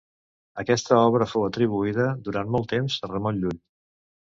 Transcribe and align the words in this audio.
Aquesta 0.63 0.97
obra 1.09 1.29
fou 1.35 1.47
atribuïda, 1.49 2.09
durant 2.31 2.53
molt 2.59 2.73
temps, 2.77 3.01
a 3.09 3.15
Ramon 3.17 3.43
Llull. 3.45 3.61